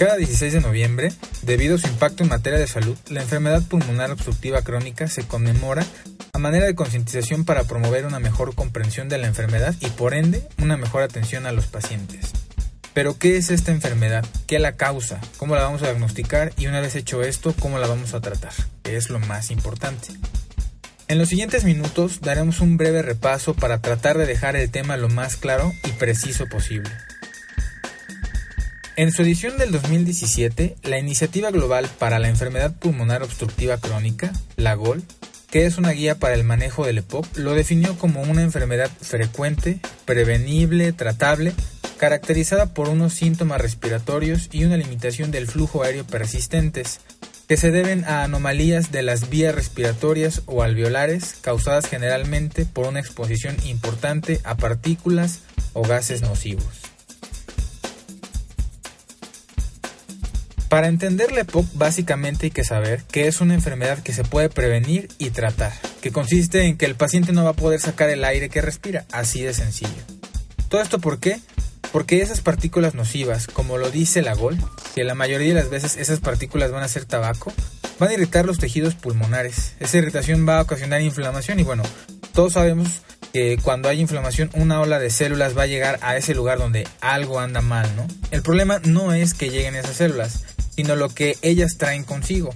[0.00, 4.10] Cada 16 de noviembre, debido a su impacto en materia de salud, la enfermedad pulmonar
[4.10, 5.84] obstructiva crónica se conmemora
[6.32, 10.48] a manera de concientización para promover una mejor comprensión de la enfermedad y por ende
[10.56, 12.32] una mejor atención a los pacientes.
[12.94, 14.24] Pero ¿qué es esta enfermedad?
[14.46, 15.20] ¿Qué la causa?
[15.36, 16.54] ¿Cómo la vamos a diagnosticar?
[16.56, 18.54] Y una vez hecho esto, ¿cómo la vamos a tratar?
[18.82, 20.14] Que es lo más importante.
[21.08, 25.10] En los siguientes minutos daremos un breve repaso para tratar de dejar el tema lo
[25.10, 26.90] más claro y preciso posible.
[29.00, 34.74] En su edición del 2017, la Iniciativa Global para la Enfermedad Pulmonar Obstructiva Crónica, la
[34.74, 35.02] GOL,
[35.50, 39.80] que es una guía para el manejo del EPOC, lo definió como una enfermedad frecuente,
[40.04, 41.54] prevenible, tratable,
[41.96, 47.00] caracterizada por unos síntomas respiratorios y una limitación del flujo aéreo persistentes,
[47.48, 53.00] que se deben a anomalías de las vías respiratorias o alveolares causadas generalmente por una
[53.00, 55.38] exposición importante a partículas
[55.72, 56.89] o gases nocivos.
[60.70, 64.48] Para entender la EPOC básicamente hay que saber que es una enfermedad que se puede
[64.48, 68.24] prevenir y tratar, que consiste en que el paciente no va a poder sacar el
[68.24, 69.90] aire que respira, así de sencillo.
[70.68, 71.40] ¿Todo esto por qué?
[71.90, 74.58] Porque esas partículas nocivas, como lo dice la GOL,
[74.94, 77.52] que la mayoría de las veces esas partículas van a ser tabaco,
[77.98, 79.74] van a irritar los tejidos pulmonares.
[79.80, 81.82] Esa irritación va a ocasionar inflamación y bueno,
[82.32, 83.02] todos sabemos
[83.32, 86.86] que cuando hay inflamación una ola de células va a llegar a ese lugar donde
[87.00, 88.06] algo anda mal, ¿no?
[88.30, 90.44] El problema no es que lleguen esas células,
[90.80, 92.54] sino lo que ellas traen consigo,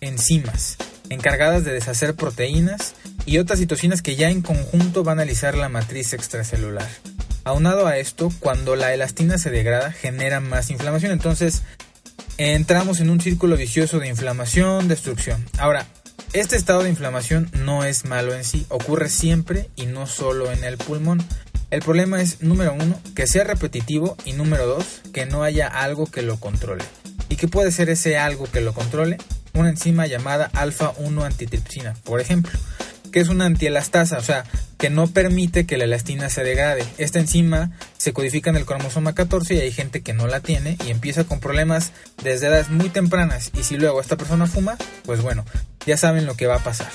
[0.00, 0.78] enzimas,
[1.10, 2.94] encargadas de deshacer proteínas
[3.26, 6.88] y otras citocinas que ya en conjunto van a alisar la matriz extracelular.
[7.44, 11.12] Aunado a esto, cuando la elastina se degrada, genera más inflamación.
[11.12, 11.64] Entonces,
[12.38, 15.44] entramos en un círculo vicioso de inflamación, destrucción.
[15.58, 15.86] Ahora,
[16.32, 20.64] este estado de inflamación no es malo en sí, ocurre siempre y no solo en
[20.64, 21.22] el pulmón.
[21.70, 26.06] El problema es, número uno, que sea repetitivo y número dos, que no haya algo
[26.06, 26.82] que lo controle.
[27.36, 29.18] ¿Y qué puede ser ese algo que lo controle?
[29.52, 32.58] Una enzima llamada alfa-1 antitripsina, por ejemplo,
[33.12, 34.44] que es una antielastasa, o sea,
[34.78, 36.82] que no permite que la elastina se degrade.
[36.96, 40.78] Esta enzima se codifica en el cromosoma 14 y hay gente que no la tiene
[40.86, 41.92] y empieza con problemas
[42.24, 45.44] desde edades muy tempranas y si luego esta persona fuma, pues bueno,
[45.84, 46.88] ya saben lo que va a pasar.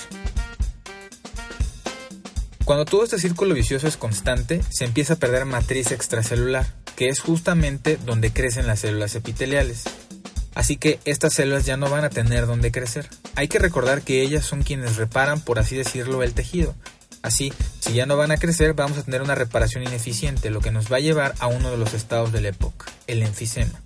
[2.64, 6.66] Cuando todo este círculo vicioso es constante, se empieza a perder matriz extracelular,
[6.96, 9.84] que es justamente donde crecen las células epiteliales.
[10.54, 13.08] Así que estas células ya no van a tener donde crecer.
[13.34, 16.74] Hay que recordar que ellas son quienes reparan, por así decirlo, el tejido.
[17.22, 20.72] Así, si ya no van a crecer, vamos a tener una reparación ineficiente, lo que
[20.72, 23.80] nos va a llevar a uno de los estados de la época, el enfisema.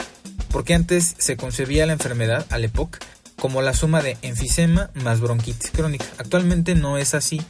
[0.51, 2.99] Porque antes se concebía la enfermedad, al EPOC,
[3.39, 6.07] como la suma de enfisema más bronquitis crónica.
[6.19, 7.43] Actualmente no es así,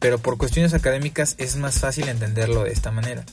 [0.00, 3.24] pero por cuestiones académicas es más fácil entenderlo de esta manera.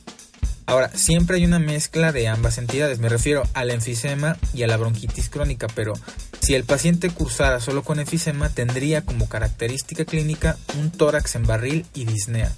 [0.68, 4.78] Ahora, siempre hay una mezcla de ambas entidades, me refiero al enfisema y a la
[4.78, 5.94] bronquitis crónica, pero
[6.40, 11.86] si el paciente cursara solo con enfisema tendría como característica clínica un tórax en barril
[11.94, 12.52] y disnea,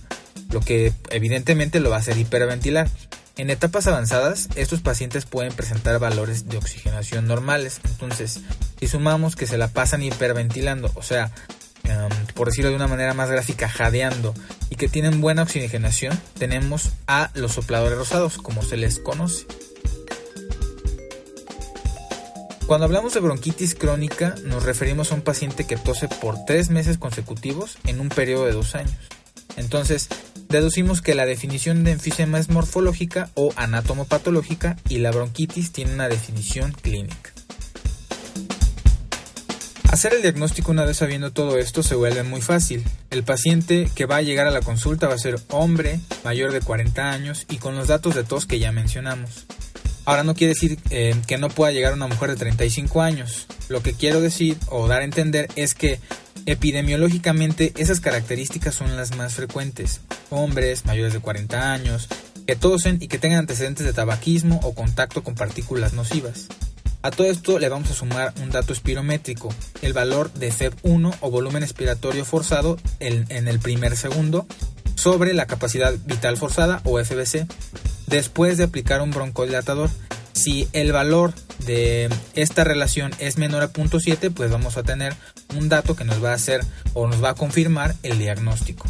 [0.52, 2.90] lo que evidentemente lo va a hacer hiperventilar.
[3.36, 8.40] En etapas avanzadas, estos pacientes pueden presentar valores de oxigenación normales, entonces
[8.80, 11.32] si sumamos que se la pasan hiperventilando, o sea,
[12.38, 14.34] por decirlo de una manera más gráfica, jadeando
[14.70, 19.48] y que tienen buena oxigenación, tenemos a los sopladores rosados, como se les conoce.
[22.68, 26.98] Cuando hablamos de bronquitis crónica, nos referimos a un paciente que tose por tres meses
[26.98, 28.98] consecutivos en un periodo de dos años.
[29.56, 30.10] Entonces,
[30.50, 36.10] deducimos que la definición de enfisema es morfológica o anatomopatológica y la bronquitis tiene una
[36.10, 37.37] definición clínica.
[39.90, 42.84] Hacer el diagnóstico una vez sabiendo todo esto se vuelve muy fácil.
[43.10, 46.60] El paciente que va a llegar a la consulta va a ser hombre, mayor de
[46.60, 49.46] 40 años y con los datos de tos que ya mencionamos.
[50.04, 53.48] Ahora no quiere decir eh, que no pueda llegar una mujer de 35 años.
[53.70, 56.00] Lo que quiero decir o dar a entender es que
[56.46, 60.02] epidemiológicamente esas características son las más frecuentes.
[60.30, 62.10] Hombres mayores de 40 años,
[62.46, 66.48] que tosen y que tengan antecedentes de tabaquismo o contacto con partículas nocivas.
[67.02, 71.30] A todo esto le vamos a sumar un dato espirométrico, el valor de FEB1 o
[71.30, 74.48] volumen expiratorio forzado en, el primer segundo
[74.96, 77.46] sobre la capacidad vital forzada o FBC
[78.08, 79.90] después de aplicar un broncodilatador.
[80.34, 81.34] Si el valor
[81.66, 85.16] de esta relación es menor a 0.7, pues vamos a tener
[85.56, 86.62] un dato que nos va a hacer
[86.94, 88.88] o nos va a confirmar el diagnóstico.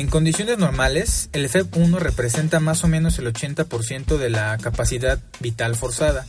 [0.00, 5.76] En condiciones normales, el FEB1 representa más o menos el 80% de la capacidad vital
[5.76, 6.24] forzada.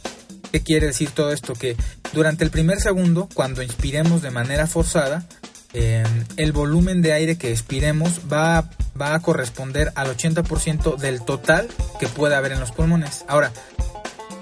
[0.51, 1.53] ¿Qué quiere decir todo esto?
[1.53, 1.77] Que
[2.11, 5.23] durante el primer segundo, cuando inspiremos de manera forzada,
[5.71, 8.69] em, el volumen de aire que expiremos va,
[8.99, 13.23] va a corresponder al 80% del total que puede haber en los pulmones.
[13.29, 13.53] Ahora,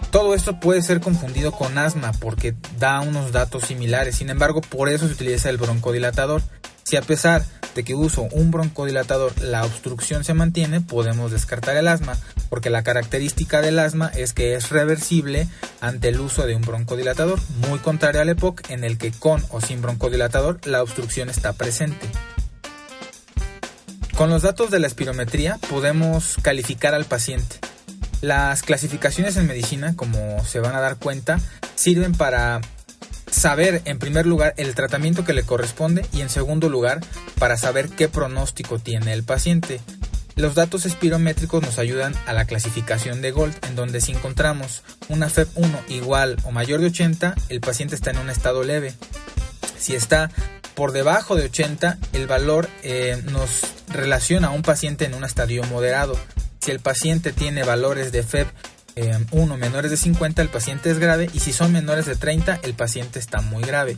[0.09, 4.89] todo esto puede ser confundido con asma porque da unos datos similares, sin embargo por
[4.89, 6.41] eso se utiliza el broncodilatador.
[6.81, 7.45] Si a pesar
[7.75, 12.17] de que uso un broncodilatador la obstrucción se mantiene, podemos descartar el asma,
[12.49, 15.47] porque la característica del asma es que es reversible
[15.81, 19.61] ante el uso de un broncodilatador, muy contrario al EPOC en el que con o
[19.61, 22.07] sin broncodilatador la obstrucción está presente.
[24.15, 27.55] Con los datos de la espirometría podemos calificar al paciente.
[28.21, 31.39] Las clasificaciones en medicina, como se van a dar cuenta,
[31.75, 32.59] sirven para
[33.39, 36.99] saber en primer lugar el tratamiento que le corresponde y en segundo lugar
[37.39, 39.79] para saber qué pronóstico tiene el paciente.
[40.35, 45.29] Los datos espirométricos nos ayudan a la clasificación de Gold, en donde si encontramos una
[45.29, 48.93] FEP1 igual o mayor de 80, el paciente está en un estado leve.
[49.77, 50.31] Si está
[50.75, 55.63] por debajo de 80, el valor eh, nos relaciona a un paciente en un estadio
[55.63, 56.17] moderado.
[56.59, 58.23] Si el paciente tiene valores de
[58.99, 62.59] FEB 1 menores de 50, el paciente es grave y si son menores de 30,
[62.63, 63.97] el paciente está muy grave.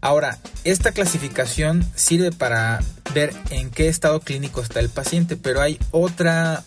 [0.00, 2.80] Ahora, esta clasificación sirve para
[3.14, 6.64] ver en qué estado clínico está el paciente, pero hay otra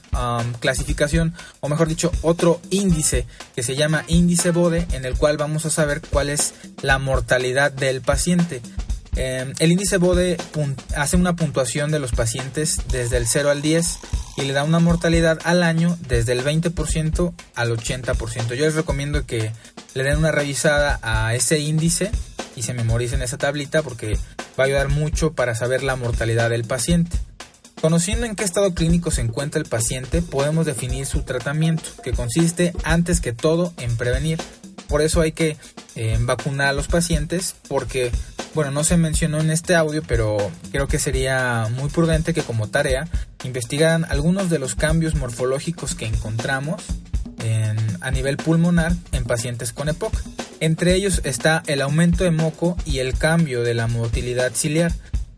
[0.61, 5.65] clasificación, o mejor dicho, otro índice que se llama índice BODE, en el cual vamos
[5.65, 8.61] a saber cuál es la mortalidad del paciente.
[9.15, 10.37] Em, el índice BODE
[10.95, 13.99] hace una puntuación de los pacientes desde el 0 al 10
[14.37, 18.55] y le da una mortalidad al año desde el 20% al 80%.
[18.55, 19.51] Yo les recomiendo que
[19.93, 22.11] le den una revisada a ese índice
[22.57, 24.17] y se memoricen esa tablita porque
[24.59, 27.17] va a ayudar mucho para saber la mortalidad del paciente.
[27.81, 32.73] Conociendo en qué estado clínico se encuentra el paciente, podemos definir su tratamiento, que consiste
[32.83, 34.39] antes que todo en prevenir.
[34.87, 35.57] Por eso hay que
[35.95, 38.11] eh, vacunar a los pacientes porque
[38.55, 40.37] bueno, no se mencionó en este audio, pero
[40.71, 43.07] creo que sería muy prudente que como tarea
[43.43, 46.81] investigaran algunos de los cambios morfológicos que encontramos
[48.01, 50.13] a nivel pulmonar en pacientes con EPOC.
[50.59, 54.93] Entre ellos está el aumento de moco y el cambio de la motilidad ciliar.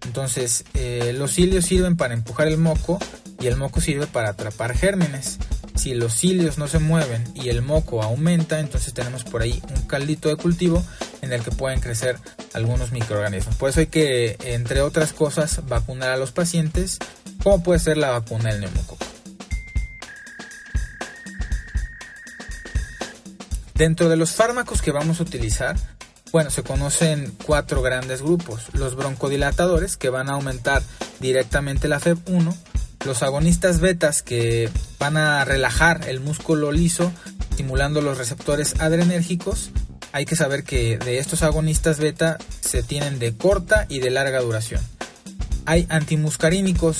[0.05, 2.99] Entonces, eh, los cilios sirven para empujar el moco
[3.39, 5.37] y el moco sirve para atrapar gérmenes.
[5.75, 9.83] Si los cilios no se mueven y el moco aumenta, entonces tenemos por ahí un
[9.83, 10.83] caldito de cultivo
[11.27, 12.17] en el que pueden crecer
[12.53, 13.55] algunos microorganismos.
[13.55, 16.97] Por eso hay que, entre otras cosas, vacunar a los pacientes,
[17.43, 19.05] como puede ser la vacuna del neumococo.
[23.75, 25.75] Dentro de los fármacos que vamos a utilizar,
[26.31, 28.73] bueno, se conocen cuatro grandes grupos.
[28.73, 30.81] Los broncodilatadores, que van a aumentar
[31.19, 32.55] directamente la FEB1,
[33.05, 34.69] los agonistas betas que
[34.99, 37.11] van a relajar el músculo liso,
[37.51, 39.69] estimulando los receptores adrenérgicos.
[40.11, 44.39] Hay que saber que de estos agonistas beta se tienen de corta y de larga
[44.41, 44.81] duración.
[45.65, 46.99] Hay antimuscarínicos.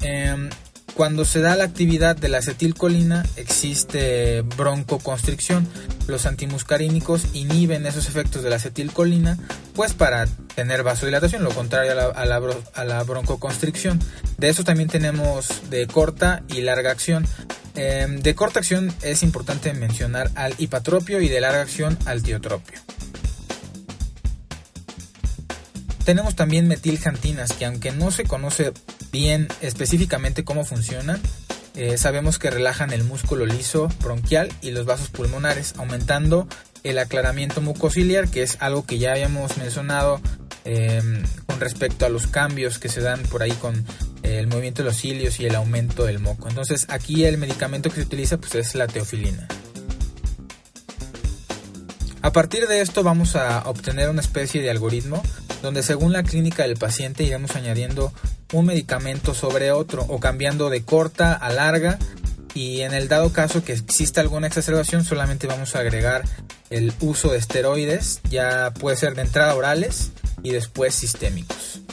[0.00, 0.50] Em,
[0.94, 5.68] cuando se da la actividad de la acetilcolina existe broncoconstricción.
[6.06, 9.36] Los antimuscarínicos inhiben esos efectos de la acetilcolina
[9.74, 14.00] pues para tener vasodilatación, lo contrario a la, broncoconstricción.
[14.38, 17.26] De eso también tenemos de corta y larga acción.
[17.76, 22.80] Em, de corta acción es importante mencionar al hipatropio y de larga acción al tiotropio.
[26.04, 28.72] Tenemos también metiljantinas que aunque no se conoce
[29.12, 31.20] bien específicamente cómo funcionan,
[31.74, 36.48] eh, sabemos que relajan el músculo liso bronquial y los vasos pulmonares, aumentando
[36.84, 40.20] el aclaramiento mucociliar, que es algo que ya habíamos mencionado
[40.64, 43.84] em, con respecto a los cambios que se dan por ahí con
[44.26, 46.48] el movimiento de los cilios y el aumento del moco.
[46.48, 49.46] Entonces aquí el medicamento que se utiliza pues es la teofilina.
[52.22, 55.22] A partir de esto vamos a obtener una especie de algoritmo
[55.62, 58.12] donde según la clínica del paciente iremos añadiendo
[58.52, 61.98] un medicamento sobre otro o cambiando de corta a larga
[62.54, 66.24] y en el dado caso que exista alguna exacerbación solamente vamos a agregar
[66.70, 70.10] el uso de esteroides, ya puede ser de entrada orales
[70.42, 71.85] y después sistémicos.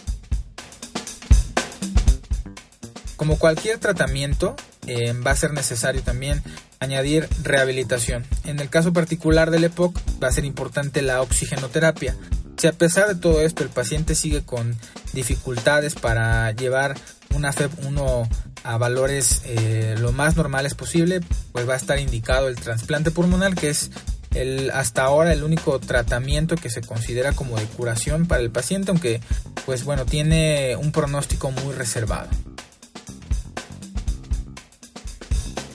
[3.24, 6.44] Como cualquier tratamiento, eh, va a ser necesario también
[6.82, 8.26] añadir rehabilitación.
[8.44, 12.18] En el caso particular del EPOC va a ser importante la oxigenoterapia.
[12.58, 14.76] Si a pesar de todo esto el paciente sigue con
[15.14, 16.96] dificultades para llevar
[17.34, 18.28] una FEB1
[18.66, 21.22] a valores eh, lo más normales posible,
[21.54, 23.90] pues va a estar indicado el trasplante pulmonar, que es
[24.36, 28.92] el, hasta ahora el único tratamiento que se considera como de curación para el paciente,
[28.92, 29.22] aunque
[29.66, 32.28] pues bueno, tiene un pronóstico muy reservado.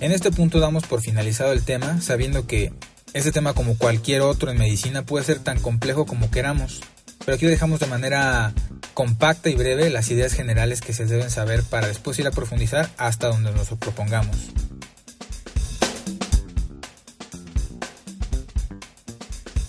[0.01, 2.73] En este punto damos por finalizado el tema, sabiendo que
[3.15, 6.81] este tema como cualquier otro en medicina puede ser tan complejo como queramos,
[7.25, 8.53] pero aquí dejamos de manera
[8.95, 12.89] compacta y breve las ideas generales que se deben saber para después ir a profundizar
[12.97, 14.37] hasta donde nos lo propongamos.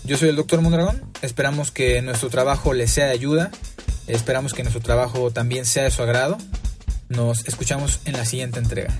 [0.04, 3.50] Yo soy el doctor Mondragón, esperamos que nuestro trabajo les sea de ayuda,
[4.06, 6.38] esperamos que nuestro trabajo también sea de su agrado.
[7.08, 8.94] Nos escuchamos en la siguiente entrega.